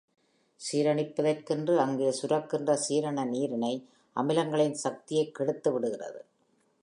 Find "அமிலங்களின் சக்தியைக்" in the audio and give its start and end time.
4.15-5.35